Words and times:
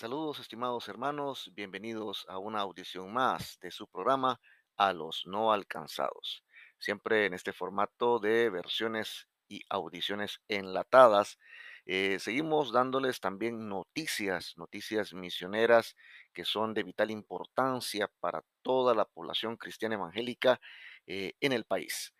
Saludos, 0.00 0.40
estimados 0.40 0.88
hermanos, 0.88 1.52
bienvenidos 1.54 2.24
a 2.30 2.38
una 2.38 2.60
audición 2.60 3.12
más 3.12 3.58
de 3.60 3.70
su 3.70 3.86
programa 3.86 4.40
A 4.78 4.94
los 4.94 5.26
no 5.26 5.52
alcanzados. 5.52 6.42
Siempre 6.78 7.26
en 7.26 7.34
este 7.34 7.52
formato 7.52 8.18
de 8.18 8.48
versiones 8.48 9.28
y 9.46 9.60
audiciones 9.68 10.40
enlatadas. 10.48 11.38
Eh, 11.84 12.18
seguimos 12.18 12.72
dándoles 12.72 13.20
también 13.20 13.68
noticias, 13.68 14.54
noticias 14.56 15.12
misioneras 15.12 15.96
que 16.32 16.46
son 16.46 16.72
de 16.72 16.82
vital 16.82 17.10
importancia 17.10 18.10
para 18.20 18.42
toda 18.62 18.94
la 18.94 19.04
población 19.04 19.58
cristiana 19.58 19.96
evangélica 19.96 20.62
eh, 21.06 21.34
en 21.40 21.52
el 21.52 21.66
país. 21.66 22.14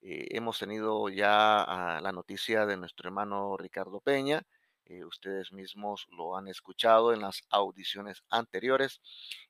Eh, 0.00 0.28
hemos 0.30 0.58
tenido 0.58 1.10
ya 1.10 1.62
ah, 1.62 2.00
la 2.00 2.12
noticia 2.12 2.64
de 2.64 2.78
nuestro 2.78 3.06
hermano 3.06 3.54
Ricardo 3.58 4.00
Peña. 4.00 4.46
Eh, 4.88 5.04
ustedes 5.04 5.52
mismos 5.52 6.06
lo 6.10 6.36
han 6.36 6.48
escuchado 6.48 7.12
en 7.12 7.20
las 7.20 7.42
audiciones 7.50 8.22
anteriores. 8.30 9.00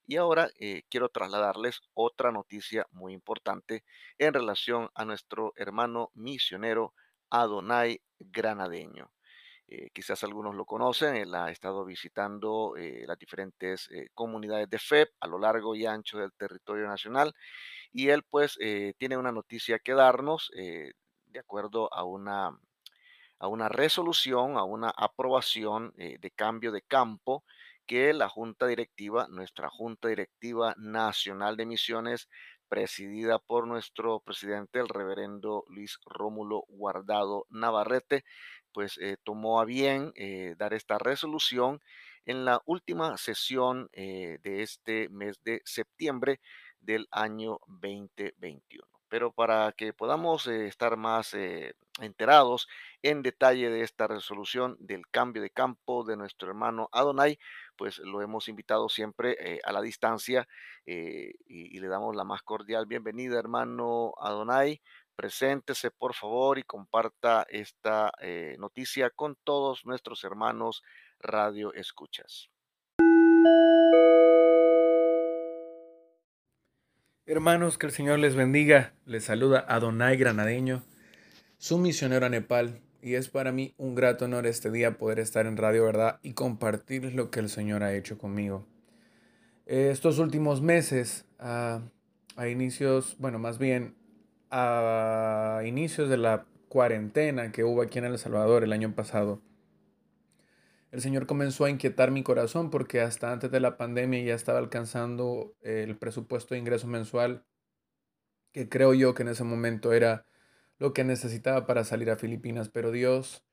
Y 0.06 0.16
ahora 0.16 0.50
eh, 0.58 0.82
quiero 0.88 1.08
trasladarles 1.08 1.80
otra 1.94 2.32
noticia 2.32 2.86
muy 2.90 3.12
importante 3.12 3.84
en 4.18 4.34
relación 4.34 4.90
a 4.94 5.04
nuestro 5.04 5.52
hermano 5.56 6.10
misionero 6.14 6.92
Adonai 7.30 8.02
Granadeño. 8.18 9.12
Eh, 9.68 9.90
quizás 9.92 10.24
algunos 10.24 10.56
lo 10.56 10.64
conocen, 10.64 11.14
él 11.14 11.34
ha 11.34 11.50
estado 11.50 11.84
visitando 11.84 12.74
las 12.77 13.18
diferentes 13.18 13.88
comunidades 14.14 14.68
de 14.70 14.78
fe 14.78 15.08
a 15.20 15.27
lo 15.27 15.38
largo 15.38 15.74
y 15.77 15.84
ancho 15.86 16.18
del 16.18 16.32
territorio 16.32 16.88
nacional 16.88 17.34
y 17.92 18.08
él 18.08 18.22
pues 18.22 18.58
tiene 18.98 19.18
una 19.18 19.30
noticia 19.30 19.78
que 19.78 19.92
darnos 19.92 20.50
de 21.30 21.38
acuerdo 21.38 21.92
a 21.92 22.05
una, 22.05 22.58
a 23.38 23.48
una 23.48 23.69
resolución, 23.69 24.56
a 24.56 24.65
una 24.65 24.91
aprobación 24.91 25.92
eh, 25.97 26.19
de 26.20 26.30
cambio 26.30 26.73
de 26.73 26.83
campo 26.83 27.45
que 27.87 28.12
la 28.12 28.28
Junta 28.28 28.66
Directiva, 28.66 29.27
nuestra 29.28 29.70
Junta 29.70 30.08
Directiva 30.08 30.75
Nacional 30.77 31.56
de 31.56 31.67
Misiones, 31.67 32.28
presidida 32.69 33.39
por 33.39 33.67
nuestro 33.67 34.20
presidente, 34.20 34.78
el 34.78 34.89
reverendo 34.89 35.64
Luis 35.69 35.98
Rómulo 36.05 36.64
Guardado 36.69 37.47
Navarrete, 37.48 38.25
pues 38.72 38.98
eh, 38.98 39.17
tomó 39.25 39.61
a 39.61 39.64
bien 39.64 40.12
eh, 40.17 40.55
dar 40.58 40.75
esta 40.75 40.98
resolución 40.98 41.80
en 42.27 42.45
la 42.45 42.61
última 42.67 43.17
sesión 43.17 43.89
de 43.95 44.39
este 44.42 45.08
mes 45.08 45.42
de 45.45 45.62
septiembre 45.64 46.41
del 46.78 47.08
año 47.11 47.58
2021. 47.69 48.97
Pero 49.09 49.33
para 49.33 49.73
que 49.73 49.92
podamos 49.92 50.47
eh, 50.47 50.67
estar 50.67 50.97
más 50.97 51.34
eh, 51.34 51.75
enterados 52.01 52.69
en 53.03 53.23
detalle 53.23 53.70
de 53.70 53.83
esta 53.83 54.06
resolución 54.06 54.77
del 54.81 55.09
cambio 55.09 55.42
de 55.42 55.51
campo 55.51 56.05
de 56.05 56.17
nuestro 56.17 56.48
hermano 56.48 56.89
Adonai, 56.92 57.39
pues 57.77 57.98
lo 57.98 58.23
hemos 58.23 58.48
invitado 58.48 58.89
siempre 58.89 59.36
eh, 59.41 59.61
a 59.64 59.73
la 59.73 59.81
distancia 59.81 60.48
y, 60.84 61.33
y 61.47 61.81
le 61.81 61.89
damos 61.89 62.17
la 62.17 62.25
más 62.25 62.42
cordial 62.42 62.86
bienvenida, 62.86 63.39
hermano 63.39 64.14
Adonai. 64.19 64.81
Preséntese, 65.17 65.91
por 65.91 66.14
favor, 66.14 66.59
y 66.59 66.62
comparta 66.62 67.45
esta 67.51 68.12
noticia 68.56 69.11
con 69.11 69.36
todos 69.42 69.84
nuestros 69.84 70.23
hermanos 70.23 70.83
radio 71.19 71.75
escuchas. 71.75 72.51
Hermanos, 77.30 77.76
que 77.76 77.84
el 77.84 77.92
Señor 77.92 78.20
les 78.20 78.34
bendiga. 78.34 78.94
Les 79.04 79.24
saluda 79.24 79.62
Adonai 79.68 80.16
Granadeño, 80.16 80.82
su 81.58 81.76
misionero 81.76 82.24
a 82.24 82.30
Nepal. 82.30 82.80
Y 83.02 83.16
es 83.16 83.28
para 83.28 83.52
mí 83.52 83.74
un 83.76 83.94
grato 83.94 84.24
honor 84.24 84.46
este 84.46 84.70
día 84.70 84.96
poder 84.96 85.18
estar 85.18 85.44
en 85.44 85.58
Radio 85.58 85.84
Verdad 85.84 86.20
y 86.22 86.32
compartir 86.32 87.14
lo 87.14 87.30
que 87.30 87.40
el 87.40 87.50
Señor 87.50 87.82
ha 87.82 87.92
hecho 87.94 88.16
conmigo. 88.16 88.64
Eh, 89.66 89.90
Estos 89.92 90.18
últimos 90.18 90.62
meses, 90.62 91.26
a, 91.38 91.82
a 92.36 92.48
inicios, 92.48 93.14
bueno, 93.18 93.38
más 93.38 93.58
bien 93.58 93.94
a 94.50 95.61
inicios 95.67 96.08
de 96.08 96.17
la 96.17 96.46
cuarentena 96.70 97.52
que 97.52 97.62
hubo 97.62 97.83
aquí 97.83 97.98
en 97.98 98.06
El 98.06 98.17
Salvador 98.17 98.64
el 98.64 98.72
año 98.72 98.94
pasado, 98.94 99.42
el 100.90 101.00
Señor 101.00 101.26
comenzó 101.26 101.64
a 101.64 101.70
inquietar 101.70 102.10
mi 102.10 102.22
corazón 102.22 102.70
porque 102.70 103.00
hasta 103.00 103.32
antes 103.32 103.50
de 103.50 103.60
la 103.60 103.76
pandemia 103.76 104.22
ya 104.22 104.34
estaba 104.34 104.58
alcanzando 104.58 105.54
el 105.62 105.96
presupuesto 105.96 106.54
de 106.54 106.60
ingreso 106.60 106.86
mensual 106.86 107.44
que 108.52 108.68
creo 108.68 108.94
yo 108.94 109.14
que 109.14 109.22
en 109.22 109.28
ese 109.28 109.44
momento 109.44 109.92
era 109.92 110.26
lo 110.78 110.92
que 110.92 111.04
necesitaba 111.04 111.66
para 111.66 111.84
salir 111.84 112.10
a 112.10 112.16
Filipinas. 112.16 112.68
Pero 112.68 112.90
Dios 112.90 113.44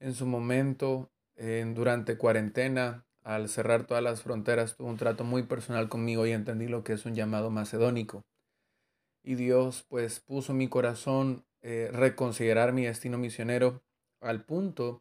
en 0.00 0.14
su 0.14 0.26
momento, 0.26 1.10
en- 1.36 1.74
durante 1.74 2.18
cuarentena, 2.18 3.06
al 3.24 3.48
cerrar 3.48 3.86
todas 3.86 4.02
las 4.02 4.22
fronteras, 4.22 4.76
tuvo 4.76 4.88
un 4.88 4.96
trato 4.98 5.24
muy 5.24 5.44
personal 5.44 5.88
conmigo 5.88 6.26
y 6.26 6.32
entendí 6.32 6.68
lo 6.68 6.84
que 6.84 6.94
es 6.94 7.06
un 7.06 7.14
llamado 7.14 7.50
macedónico. 7.50 8.24
Y 9.22 9.34
Dios 9.34 9.84
pues 9.88 10.20
puso 10.20 10.54
mi 10.54 10.68
corazón 10.68 11.44
eh, 11.62 11.90
reconsiderar 11.92 12.72
mi 12.72 12.84
destino 12.86 13.18
misionero 13.18 13.82
al 14.20 14.44
punto 14.44 15.00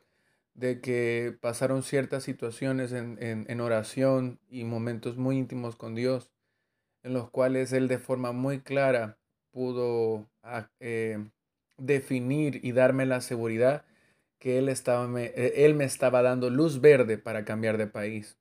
de 0.55 0.81
que 0.81 1.37
pasaron 1.41 1.83
ciertas 1.83 2.23
situaciones 2.23 2.93
en, 2.93 3.21
en- 3.21 3.45
en 3.49 3.61
oración 3.61 4.39
y 4.49 4.65
momentos 4.65 5.17
muy 5.17 5.37
íntimos 5.37 5.75
con 5.75 5.95
Dios, 5.95 6.31
en 7.03 7.13
los 7.13 7.29
cuales 7.29 7.73
Él 7.73 7.87
de 7.87 7.99
forma 7.99 8.31
muy 8.31 8.61
clara 8.61 9.17
pudo 9.51 10.29
ah, 10.43 10.69
eh, 10.79 11.29
definir 11.77 12.61
y 12.63 12.71
darme 12.73 13.05
la 13.05 13.21
seguridad 13.21 13.85
que 14.39 14.57
Él, 14.59 14.69
estaba, 14.69 15.07
me, 15.07 15.25
eh, 15.27 15.65
él 15.65 15.75
me 15.75 15.85
estaba 15.85 16.21
dando 16.21 16.49
luz 16.49 16.81
verde 16.81 17.17
para 17.17 17.45
cambiar 17.45 17.77
de 17.77 17.87
país. 17.87 18.37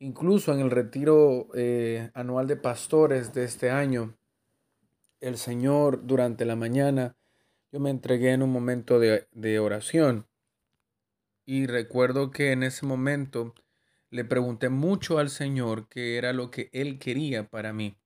Incluso 0.00 0.52
en 0.52 0.60
el 0.60 0.70
retiro 0.70 1.48
eh, 1.54 2.10
anual 2.14 2.46
de 2.48 2.56
pastores 2.56 3.32
de 3.34 3.44
este 3.44 3.70
año, 3.70 4.16
el 5.20 5.38
Señor 5.38 6.06
durante 6.06 6.44
la 6.44 6.56
mañana, 6.56 7.16
yo 7.70 7.80
me 7.80 7.90
entregué 7.90 8.32
en 8.32 8.42
un 8.42 8.50
momento 8.50 8.98
de, 8.98 9.28
de 9.32 9.58
oración 9.58 10.26
y 11.52 11.66
recuerdo 11.66 12.30
que 12.30 12.52
en 12.52 12.62
ese 12.62 12.86
momento 12.86 13.54
le 14.08 14.24
pregunté 14.24 14.70
mucho 14.70 15.18
al 15.18 15.28
Señor 15.28 15.86
qué 15.90 16.16
era 16.16 16.32
lo 16.32 16.50
que 16.50 16.70
Él 16.72 16.98
quería 16.98 17.50
para 17.50 17.74
mí. 17.74 17.98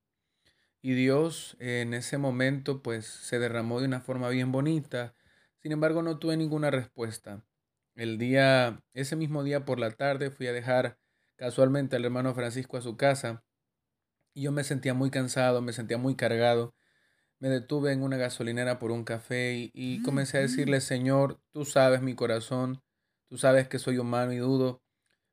Y 0.83 0.95
Dios 0.95 1.57
en 1.61 1.95
ese 1.95 2.19
momento 2.19 2.83
pues 2.83 3.07
se 3.07 3.39
derramó 3.39 3.79
de 3.79 3.87
una 3.87 4.01
forma 4.01 4.31
bien 4.31 4.51
bonita. 4.51 5.15
Sin 5.63 5.71
embargo, 5.71 6.03
no 6.03 6.19
tuve 6.19 6.37
ninguna 6.37 6.73
respuesta. 6.73 7.45
El 7.95 8.19
día, 8.19 8.83
ese 8.95 9.15
mismo 9.15 9.45
día 9.45 9.65
por 9.65 9.79
la 9.79 9.93
tarde 9.93 10.33
fui 10.33 10.49
a 10.49 10.53
dejar 10.53 10.99
casualmente 11.37 11.95
al 11.95 12.05
hermano 12.05 12.35
Francisco 12.35 12.79
a 12.79 12.83
su 12.83 12.97
casa 12.97 13.45
y 14.35 14.43
yo 14.43 14.51
me 14.51 14.65
sentía 14.65 14.93
muy 14.93 15.11
cansado, 15.11 15.63
me 15.63 15.73
sentía 15.73 15.99
muy 15.99 16.17
cargado. 16.17 16.75
Me 17.39 17.49
detuve 17.49 17.93
en 17.93 18.03
una 18.03 18.17
gasolinera 18.17 18.81
por 18.81 18.91
un 18.91 19.05
café 19.05 19.55
y, 19.55 19.71
y 19.73 20.03
comencé 20.03 20.39
a 20.39 20.41
decirle, 20.41 20.81
Señor, 20.81 21.41
tú 21.53 21.65
sabes 21.65 22.03
mi 22.03 22.17
corazón, 22.17 22.83
tú 23.29 23.39
sabes 23.39 23.69
que 23.69 23.79
soy 23.79 23.99
humano 23.99 24.33
y 24.33 24.39
dudo, 24.39 24.83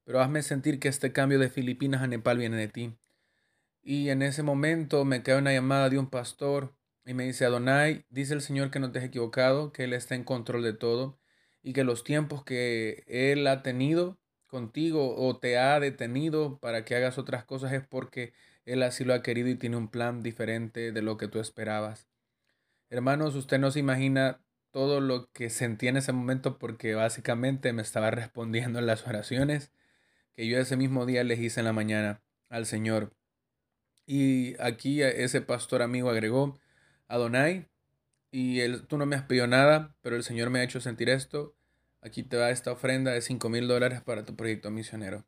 pero 0.03 0.21
hazme 0.21 0.43
sentir 0.43 0.79
que 0.79 0.87
este 0.87 1.11
cambio 1.11 1.39
de 1.39 1.49
Filipinas 1.49 2.01
a 2.01 2.07
Nepal 2.07 2.37
viene 2.37 2.57
de 2.57 2.67
ti. 2.67 2.97
Y 3.81 4.09
en 4.09 4.21
ese 4.21 4.43
momento 4.43 5.05
me 5.05 5.23
cae 5.23 5.37
una 5.37 5.53
llamada 5.53 5.89
de 5.89 5.99
un 5.99 6.09
pastor 6.09 6.75
y 7.05 7.13
me 7.13 7.25
dice, 7.25 7.45
Adonai, 7.45 8.05
dice 8.09 8.33
el 8.33 8.41
Señor 8.41 8.71
que 8.71 8.79
no 8.79 8.91
te 8.91 8.99
has 8.99 9.05
equivocado, 9.05 9.71
que 9.73 9.83
Él 9.83 9.93
está 9.93 10.15
en 10.15 10.23
control 10.23 10.63
de 10.63 10.73
todo 10.73 11.19
y 11.61 11.73
que 11.73 11.83
los 11.83 12.03
tiempos 12.03 12.43
que 12.43 13.03
Él 13.07 13.45
ha 13.47 13.61
tenido 13.63 14.19
contigo 14.47 15.15
o 15.17 15.37
te 15.37 15.57
ha 15.57 15.79
detenido 15.79 16.59
para 16.59 16.85
que 16.85 16.95
hagas 16.95 17.17
otras 17.17 17.43
cosas 17.43 17.73
es 17.73 17.85
porque 17.85 18.33
Él 18.65 18.83
así 18.83 19.03
lo 19.03 19.13
ha 19.13 19.23
querido 19.23 19.49
y 19.49 19.55
tiene 19.55 19.77
un 19.77 19.89
plan 19.89 20.21
diferente 20.21 20.91
de 20.91 21.01
lo 21.01 21.17
que 21.17 21.27
tú 21.27 21.39
esperabas. 21.39 22.07
Hermanos, 22.89 23.35
usted 23.35 23.59
no 23.59 23.71
se 23.71 23.79
imagina 23.79 24.39
todo 24.73 25.01
lo 25.01 25.31
que 25.31 25.51
sentí 25.51 25.87
en 25.87 25.97
ese 25.97 26.11
momento 26.11 26.57
porque 26.57 26.95
básicamente 26.95 27.71
me 27.73 27.83
estaba 27.83 28.09
respondiendo 28.09 28.79
en 28.79 28.87
las 28.87 29.07
oraciones 29.07 29.71
que 30.33 30.47
yo 30.47 30.57
ese 30.57 30.75
mismo 30.75 31.05
día 31.05 31.23
les 31.23 31.39
hice 31.39 31.61
en 31.61 31.67
la 31.67 31.73
mañana 31.73 32.21
al 32.49 32.65
Señor. 32.65 33.13
Y 34.07 34.59
aquí 34.59 35.03
ese 35.03 35.41
pastor 35.41 35.83
amigo 35.83 36.09
agregó, 36.09 36.59
Adonai, 37.07 37.69
y 38.31 38.61
él, 38.61 38.87
tú 38.87 38.97
no 38.97 39.05
me 39.05 39.15
has 39.15 39.21
pedido 39.23 39.45
nada, 39.45 39.95
pero 40.01 40.15
el 40.15 40.23
Señor 40.23 40.49
me 40.49 40.59
ha 40.59 40.63
hecho 40.63 40.81
sentir 40.81 41.07
esto. 41.07 41.55
Aquí 42.01 42.23
te 42.23 42.35
va 42.35 42.49
esta 42.49 42.71
ofrenda 42.71 43.11
de 43.11 43.21
5 43.21 43.47
mil 43.49 43.67
dólares 43.67 44.01
para 44.01 44.25
tu 44.25 44.35
proyecto 44.35 44.71
misionero, 44.71 45.23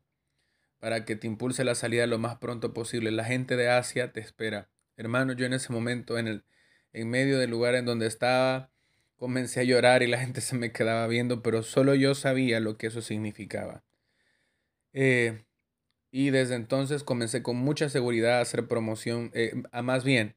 para 0.80 1.04
que 1.04 1.14
te 1.14 1.28
impulse 1.28 1.62
la 1.62 1.76
salida 1.76 2.08
lo 2.08 2.18
más 2.18 2.38
pronto 2.38 2.74
posible. 2.74 3.12
La 3.12 3.24
gente 3.24 3.56
de 3.56 3.70
Asia 3.70 4.12
te 4.12 4.18
espera. 4.18 4.68
Hermano, 4.96 5.34
yo 5.34 5.46
en 5.46 5.52
ese 5.52 5.72
momento, 5.72 6.18
en, 6.18 6.26
el, 6.26 6.44
en 6.92 7.08
medio 7.08 7.38
del 7.38 7.50
lugar 7.50 7.76
en 7.76 7.84
donde 7.84 8.08
estaba, 8.08 8.72
comencé 9.16 9.60
a 9.60 9.64
llorar 9.64 10.02
y 10.02 10.06
la 10.06 10.18
gente 10.18 10.40
se 10.40 10.56
me 10.56 10.72
quedaba 10.72 11.06
viendo, 11.06 11.42
pero 11.42 11.62
solo 11.62 11.94
yo 11.94 12.14
sabía 12.14 12.60
lo 12.60 12.76
que 12.76 12.88
eso 12.88 13.02
significaba. 13.02 13.84
Eh, 14.92 15.44
y 16.10 16.30
desde 16.30 16.54
entonces 16.54 17.02
comencé 17.04 17.42
con 17.42 17.56
mucha 17.56 17.88
seguridad 17.88 18.38
a 18.38 18.42
hacer 18.42 18.68
promoción, 18.68 19.30
eh, 19.34 19.62
a 19.72 19.82
más 19.82 20.04
bien, 20.04 20.36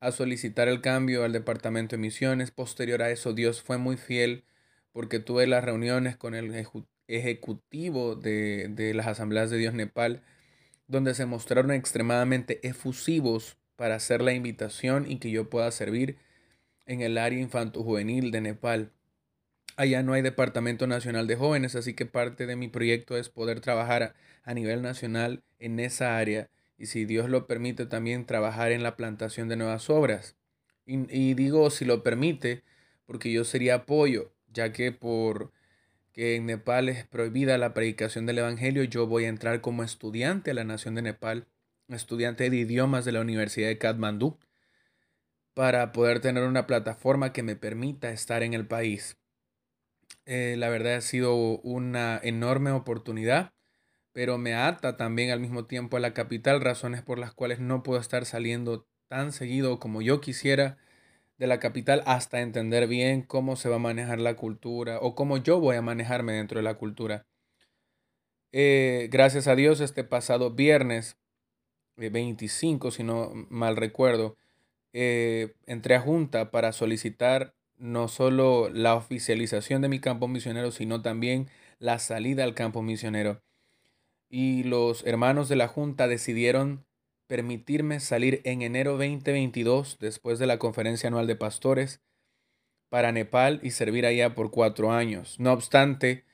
a 0.00 0.12
solicitar 0.12 0.68
el 0.68 0.80
cambio 0.80 1.24
al 1.24 1.32
departamento 1.32 1.96
de 1.96 2.02
misiones. 2.02 2.50
Posterior 2.50 3.02
a 3.02 3.10
eso, 3.10 3.32
Dios 3.32 3.62
fue 3.62 3.78
muy 3.78 3.96
fiel 3.96 4.44
porque 4.92 5.20
tuve 5.20 5.46
las 5.46 5.64
reuniones 5.64 6.16
con 6.16 6.34
el, 6.34 6.52
ejecutivo 7.08 8.16
de, 8.16 8.68
de 8.70 8.94
las 8.94 9.06
Asambleas 9.06 9.50
de 9.50 9.58
Dios 9.58 9.74
Nepal, 9.74 10.22
donde 10.88 11.14
se 11.14 11.26
mostraron 11.26 11.70
extremadamente 11.72 12.66
efusivos 12.66 13.58
para 13.76 13.96
hacer 13.96 14.22
la 14.22 14.32
invitación 14.32 15.10
y 15.10 15.18
que 15.18 15.30
yo 15.30 15.50
pueda 15.50 15.70
servir 15.70 16.18
en 16.86 17.02
el 17.02 17.18
área 17.18 17.40
infanto-juvenil 17.40 18.30
de 18.30 18.40
Nepal. 18.40 18.92
Allá 19.76 20.02
no 20.02 20.14
hay 20.14 20.22
Departamento 20.22 20.86
Nacional 20.86 21.26
de 21.26 21.36
Jóvenes, 21.36 21.74
así 21.74 21.94
que 21.94 22.06
parte 22.06 22.46
de 22.46 22.56
mi 22.56 22.68
proyecto 22.68 23.16
es 23.16 23.28
poder 23.28 23.60
trabajar 23.60 24.14
a, 24.44 24.54
nivel 24.54 24.80
nacional 24.80 25.42
en 25.58 25.80
esa 25.80 26.16
área 26.16 26.48
y 26.78 26.86
si 26.86 27.04
Dios 27.04 27.28
lo 27.28 27.46
permite 27.46 27.84
también 27.86 28.24
trabajar 28.24 28.72
en 28.72 28.82
la 28.82 28.96
plantación 28.96 29.48
de 29.48 29.56
nuevas 29.56 29.90
obras. 29.90 30.36
Y, 30.86 31.12
y 31.14 31.34
digo 31.34 31.68
si 31.70 31.84
lo 31.84 32.02
permite 32.02 32.62
porque 33.04 33.30
yo 33.32 33.44
sería 33.44 33.74
apoyo, 33.74 34.32
ya 34.52 34.72
que 34.72 34.92
por 34.92 35.52
que 36.16 36.36
en 36.36 36.46
Nepal 36.46 36.88
es 36.88 37.04
prohibida 37.04 37.58
la 37.58 37.74
predicación 37.74 38.24
del 38.24 38.38
Evangelio, 38.38 38.82
yo 38.84 39.06
voy 39.06 39.26
a 39.26 39.28
entrar 39.28 39.60
como 39.60 39.82
estudiante 39.82 40.52
a 40.52 40.54
la 40.54 40.64
nación 40.64 40.94
de 40.94 41.02
Nepal, 41.02 41.46
estudiante 41.88 42.48
de 42.48 42.56
idiomas 42.56 43.04
de 43.04 43.12
la 43.12 43.20
Universidad 43.20 43.68
de 43.68 43.76
Katmandú, 43.76 44.38
para 45.56 45.90
poder 45.90 46.20
tener 46.20 46.44
una 46.44 46.66
plataforma 46.66 47.32
que 47.32 47.42
me 47.42 47.56
permita 47.56 48.10
estar 48.10 48.42
en 48.42 48.52
el 48.52 48.66
país. 48.66 49.16
Eh, 50.26 50.54
la 50.58 50.68
verdad 50.68 50.96
ha 50.96 51.00
sido 51.00 51.34
una 51.60 52.20
enorme 52.22 52.72
oportunidad, 52.72 53.54
pero 54.12 54.36
me 54.36 54.54
ata 54.54 54.98
también 54.98 55.30
al 55.30 55.40
mismo 55.40 55.64
tiempo 55.64 55.96
a 55.96 56.00
la 56.00 56.12
capital, 56.12 56.60
razones 56.60 57.00
por 57.00 57.18
las 57.18 57.32
cuales 57.32 57.58
no 57.58 57.82
puedo 57.82 57.98
estar 57.98 58.26
saliendo 58.26 58.86
tan 59.08 59.32
seguido 59.32 59.78
como 59.80 60.02
yo 60.02 60.20
quisiera 60.20 60.76
de 61.38 61.46
la 61.46 61.58
capital 61.58 62.02
hasta 62.04 62.42
entender 62.42 62.86
bien 62.86 63.22
cómo 63.22 63.56
se 63.56 63.70
va 63.70 63.76
a 63.76 63.78
manejar 63.78 64.20
la 64.20 64.36
cultura 64.36 64.98
o 65.00 65.14
cómo 65.14 65.38
yo 65.38 65.58
voy 65.58 65.76
a 65.76 65.82
manejarme 65.82 66.34
dentro 66.34 66.58
de 66.58 66.64
la 66.64 66.74
cultura. 66.74 67.24
Eh, 68.52 69.08
gracias 69.10 69.48
a 69.48 69.56
Dios, 69.56 69.80
este 69.80 70.04
pasado 70.04 70.50
viernes 70.50 71.16
25, 71.96 72.88
eh, 72.88 72.92
si 72.92 73.04
no 73.04 73.32
mal 73.48 73.76
recuerdo, 73.76 74.36
entré 75.66 75.94
a 75.94 76.00
Junta 76.00 76.50
para 76.50 76.72
solicitar 76.72 77.54
no 77.76 78.08
solo 78.08 78.70
la 78.70 78.94
oficialización 78.94 79.82
de 79.82 79.88
mi 79.88 80.00
campo 80.00 80.28
misionero, 80.28 80.70
sino 80.70 81.02
también 81.02 81.48
la 81.78 81.98
salida 81.98 82.44
al 82.44 82.54
campo 82.54 82.82
misionero. 82.82 83.42
Y 84.30 84.64
los 84.64 85.04
hermanos 85.06 85.48
de 85.48 85.56
la 85.56 85.68
Junta 85.68 86.08
decidieron 86.08 86.86
permitirme 87.26 88.00
salir 88.00 88.40
en 88.44 88.62
enero 88.62 88.92
2022, 88.92 89.98
después 90.00 90.38
de 90.38 90.46
la 90.46 90.58
conferencia 90.58 91.08
anual 91.08 91.26
de 91.26 91.36
pastores, 91.36 92.00
para 92.88 93.12
Nepal 93.12 93.60
y 93.62 93.72
servir 93.72 94.06
allá 94.06 94.34
por 94.34 94.50
cuatro 94.50 94.92
años. 94.92 95.38
No 95.38 95.52
obstante, 95.52 96.24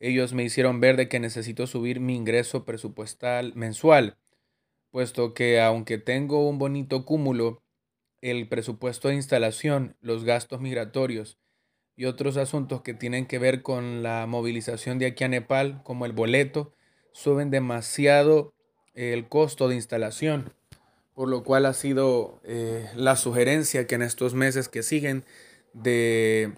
ellos 0.00 0.32
me 0.32 0.42
hicieron 0.42 0.80
ver 0.80 0.96
de 0.96 1.08
que 1.08 1.20
necesito 1.20 1.66
subir 1.66 2.00
mi 2.00 2.16
ingreso 2.16 2.64
presupuestal 2.64 3.54
mensual, 3.54 4.16
puesto 4.90 5.34
que 5.34 5.60
aunque 5.60 5.98
tengo 5.98 6.48
un 6.48 6.58
bonito 6.58 7.04
cúmulo, 7.04 7.62
el 8.20 8.48
presupuesto 8.48 9.08
de 9.08 9.14
instalación, 9.14 9.96
los 10.00 10.24
gastos 10.24 10.60
migratorios 10.60 11.38
y 11.96 12.04
otros 12.04 12.36
asuntos 12.36 12.82
que 12.82 12.94
tienen 12.94 13.26
que 13.26 13.38
ver 13.38 13.62
con 13.62 14.02
la 14.02 14.26
movilización 14.26 14.98
de 14.98 15.06
aquí 15.06 15.24
a 15.24 15.28
Nepal, 15.28 15.82
como 15.84 16.06
el 16.06 16.12
boleto, 16.12 16.72
suben 17.12 17.50
demasiado 17.50 18.54
el 18.94 19.28
costo 19.28 19.68
de 19.68 19.74
instalación, 19.74 20.52
por 21.14 21.28
lo 21.28 21.42
cual 21.42 21.66
ha 21.66 21.74
sido 21.74 22.40
eh, 22.44 22.88
la 22.94 23.16
sugerencia 23.16 23.86
que 23.86 23.96
en 23.96 24.02
estos 24.02 24.34
meses 24.34 24.68
que 24.68 24.82
siguen 24.82 25.24
de 25.72 26.52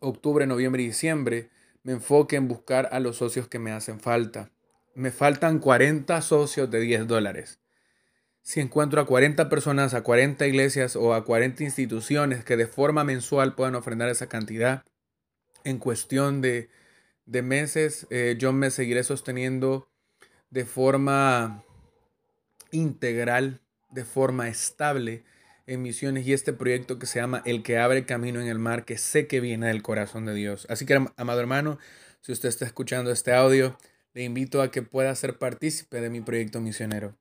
octubre, 0.00 0.46
noviembre 0.46 0.82
y 0.82 0.86
diciembre 0.86 1.50
me 1.82 1.92
enfoque 1.92 2.36
en 2.36 2.48
buscar 2.48 2.88
a 2.92 3.00
los 3.00 3.16
socios 3.16 3.48
que 3.48 3.58
me 3.58 3.72
hacen 3.72 4.00
falta. 4.00 4.50
Me 4.94 5.10
faltan 5.10 5.60
40 5.60 6.20
socios 6.22 6.70
de 6.70 6.80
10 6.80 7.06
dólares 7.06 7.60
si 8.42 8.60
encuentro 8.60 9.00
a 9.00 9.06
40 9.06 9.48
personas, 9.48 9.94
a 9.94 10.02
40 10.02 10.46
iglesias 10.46 10.96
o 10.96 11.14
a 11.14 11.24
40 11.24 11.62
instituciones 11.62 12.44
que 12.44 12.56
de 12.56 12.66
forma 12.66 13.04
mensual 13.04 13.54
puedan 13.54 13.74
ofrendar 13.74 14.08
esa 14.08 14.28
cantidad, 14.28 14.84
en 15.64 15.78
cuestión 15.78 16.40
de, 16.40 16.70
meses, 17.26 18.06
eh, 18.10 18.36
yo 18.38 18.52
me 18.52 18.70
seguiré 18.70 19.04
sosteniendo 19.04 19.88
de 20.50 20.64
forma 20.64 21.64
integral, 22.72 23.60
de 23.90 24.04
forma 24.04 24.48
estable 24.48 25.24
en 25.66 25.82
misiones 25.82 26.26
y 26.26 26.32
este 26.32 26.52
proyecto 26.52 26.98
que 26.98 27.06
se 27.06 27.20
llama 27.20 27.42
El 27.44 27.62
que 27.62 27.78
abre 27.78 28.04
camino 28.04 28.40
en 28.40 28.48
el 28.48 28.58
mar, 28.58 28.84
que 28.84 28.98
sé 28.98 29.26
que 29.26 29.40
viene 29.40 29.68
del 29.68 29.82
corazón 29.82 30.26
de 30.26 30.34
Dios. 30.34 30.66
Así 30.68 30.86
que, 30.86 30.94
amado 31.16 31.40
hermano, 31.40 31.78
si 32.20 32.32
usted 32.32 32.48
está 32.48 32.64
escuchando 32.64 33.12
este 33.12 33.32
audio, 33.32 33.78
le 34.12 34.24
invito 34.24 34.62
a 34.62 34.70
que 34.70 34.82
pueda 34.82 35.14
ser 35.14 35.38
partícipe 35.38 36.00
de 36.00 36.10
mi 36.10 36.20
proyecto 36.20 36.60
misionero. 36.60 37.16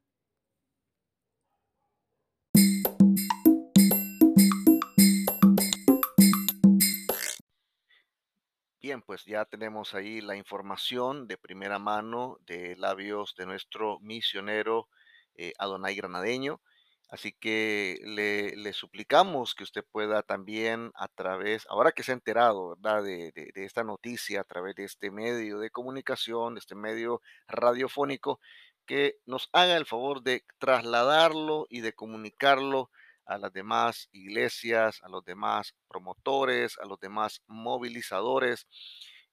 Pues 8.97 9.23
ya 9.25 9.45
tenemos 9.45 9.93
ahí 9.93 10.19
la 10.19 10.35
información 10.35 11.27
de 11.27 11.37
primera 11.37 11.77
mano 11.77 12.37
de 12.47 12.75
labios 12.75 13.35
de 13.37 13.45
nuestro 13.45 13.99
misionero 13.99 14.87
eh, 15.35 15.53
Adonai 15.59 15.95
Granadeño. 15.95 16.59
Así 17.07 17.31
que 17.31 17.99
le, 18.03 18.73
suplicamos 18.73 19.53
que 19.53 19.63
usted 19.63 19.83
pueda 19.91 20.23
también 20.23 20.91
a 20.95 21.07
través, 21.07 21.67
ahora 21.69 21.91
que 21.91 22.01
se 22.01 22.11
ha 22.11 22.15
enterado. 22.15 22.75
De, 22.75 23.31
de, 23.31 23.65
esta 23.65 23.83
noticia, 23.83 24.41
a 24.41 24.43
través 24.43 24.75
de 24.75 24.85
este 24.85 25.11
medio 25.11 25.59
de 25.59 25.69
comunicación, 25.69 26.55
de 26.55 26.59
este 26.59 26.75
medio 26.75 27.21
radiofónico, 27.47 28.39
que 28.87 29.17
nos 29.27 29.49
haga 29.53 29.77
el 29.77 29.85
favor 29.85 30.23
de 30.23 30.43
trasladarlo 30.57 31.67
y 31.69 31.81
de 31.81 31.93
comunicarlo 31.93 32.89
a 33.29 33.37
las 33.37 33.53
demás 33.53 34.09
iglesias, 34.11 34.99
a 35.03 35.07
los 35.07 35.23
demás 35.23 35.75
promotores, 35.87 36.77
a 36.79 36.85
los 36.85 36.99
demás 36.99 37.41
movilizadores, 37.47 38.67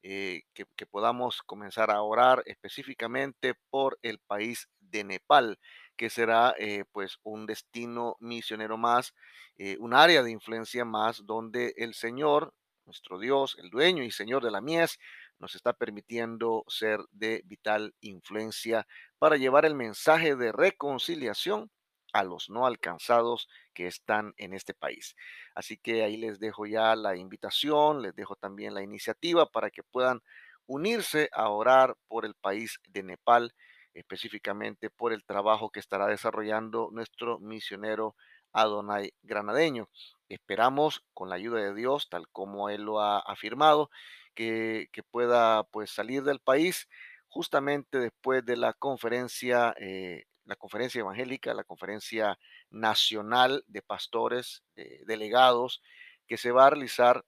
eh, 0.02 0.42
que, 0.54 0.86
podamos 0.86 1.42
comenzar 1.42 1.90
a 1.90 2.02
orar 2.02 2.42
específicamente 2.46 3.54
por 3.70 3.98
el 4.02 4.20
país 4.20 4.68
de 4.78 5.02
Nepal, 5.02 5.58
que 5.96 6.10
será 6.10 6.54
eh, 6.58 6.84
pues 6.92 7.18
un 7.24 7.46
destino 7.46 8.16
misionero 8.20 8.76
más, 8.76 9.14
eh, 9.56 9.76
un 9.80 9.94
área 9.94 10.22
de 10.22 10.30
influencia 10.30 10.84
más 10.84 11.24
donde 11.24 11.74
el 11.78 11.94
Señor, 11.94 12.52
nuestro 12.84 13.18
Dios, 13.18 13.56
el 13.58 13.70
dueño 13.70 14.04
y 14.04 14.10
Señor 14.10 14.44
de 14.44 14.50
la 14.50 14.60
mies, 14.60 14.98
nos 15.38 15.54
está 15.54 15.72
permitiendo 15.72 16.64
ser 16.68 17.00
de 17.10 17.42
vital 17.46 17.94
influencia 18.00 18.86
para 19.18 19.36
llevar 19.36 19.64
el 19.64 19.74
mensaje 19.74 20.36
de 20.36 20.52
reconciliación 20.52 21.70
a 22.16 22.24
los 22.24 22.48
no 22.48 22.66
alcanzados 22.66 23.48
que 23.74 23.86
están 23.86 24.32
en 24.38 24.54
este 24.54 24.72
país. 24.72 25.14
Así 25.54 25.76
que 25.76 26.02
ahí 26.02 26.16
les 26.16 26.40
dejo 26.40 26.66
ya 26.66 26.96
la 26.96 27.16
invitación, 27.16 28.02
les 28.02 28.14
dejo 28.14 28.36
también 28.36 28.74
la 28.74 28.82
iniciativa 28.82 29.46
para 29.46 29.70
que 29.70 29.82
puedan 29.82 30.22
unirse 30.66 31.28
a 31.32 31.50
orar 31.50 31.96
por 32.08 32.24
el 32.24 32.34
país 32.34 32.80
de 32.88 33.02
Nepal, 33.02 33.54
específicamente 33.94 34.90
por 34.90 35.12
el 35.12 35.24
trabajo 35.24 35.70
que 35.70 35.80
estará 35.80 36.06
desarrollando 36.06 36.88
nuestro 36.90 37.38
misionero 37.38 38.16
Adonai 38.52 39.12
Granadeño. 39.22 39.88
Esperamos 40.28 41.04
con 41.12 41.28
la 41.28 41.36
ayuda 41.36 41.60
de 41.60 41.74
Dios, 41.74 42.08
tal 42.08 42.28
como 42.30 42.70
él 42.70 42.82
lo 42.82 43.00
ha 43.00 43.18
afirmado, 43.18 43.90
que, 44.34 44.88
pueda 45.10 45.64
pues 45.64 45.90
salir 45.90 46.22
del 46.22 46.40
país 46.40 46.88
justamente 47.28 47.98
después 47.98 48.44
de 48.44 48.56
la 48.56 48.72
conferencia 48.72 49.74
eh, 49.78 50.24
la 50.46 50.56
conferencia 50.56 51.00
evangélica, 51.00 51.54
la 51.54 51.64
conferencia 51.64 52.38
nacional 52.70 53.64
de 53.66 53.82
pastores, 53.82 54.62
delegados, 55.06 55.82
que 56.26 56.38
se 56.38 56.52
va 56.52 56.66
a 56.66 56.70
realizar 56.70 57.24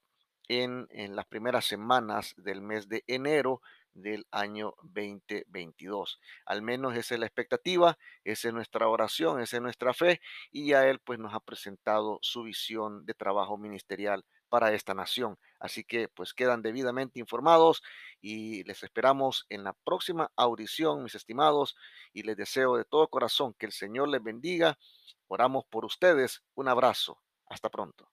en, 0.48 0.86
en, 0.90 1.14
las 1.14 1.26
primeras 1.26 1.66
semanas 1.66 2.34
del 2.36 2.62
mes 2.62 2.88
de 2.88 3.04
enero 3.06 3.60
del 4.02 4.26
año 4.30 4.74
2022. 4.82 6.20
Al 6.46 6.62
menos 6.62 6.96
esa 6.96 7.14
es 7.14 7.20
la 7.20 7.26
expectativa, 7.26 7.98
esa 8.24 8.48
es 8.48 8.54
nuestra 8.54 8.88
oración, 8.88 9.40
esa 9.40 9.56
es 9.56 9.62
nuestra 9.62 9.92
fe 9.92 10.20
y 10.50 10.72
a 10.72 10.88
él 10.88 11.00
pues 11.00 11.18
nos 11.18 11.34
ha 11.34 11.40
presentado 11.40 12.18
su 12.22 12.44
visión 12.44 13.04
de 13.04 13.14
trabajo 13.14 13.58
ministerial 13.58 14.24
para 14.48 14.72
esta 14.72 14.94
nación. 14.94 15.38
Así 15.58 15.84
que 15.84 16.08
pues 16.08 16.34
quedan 16.34 16.62
debidamente 16.62 17.20
informados 17.20 17.82
y 18.20 18.64
les 18.64 18.82
esperamos 18.82 19.46
en 19.48 19.64
la 19.64 19.72
próxima 19.72 20.30
audición, 20.36 21.02
mis 21.02 21.14
estimados, 21.14 21.76
y 22.12 22.22
les 22.22 22.36
deseo 22.36 22.76
de 22.76 22.84
todo 22.84 23.08
corazón 23.08 23.54
que 23.54 23.66
el 23.66 23.72
Señor 23.72 24.08
les 24.08 24.22
bendiga. 24.22 24.78
Oramos 25.26 25.64
por 25.70 25.84
ustedes. 25.84 26.42
Un 26.54 26.68
abrazo. 26.68 27.20
Hasta 27.46 27.70
pronto. 27.70 28.10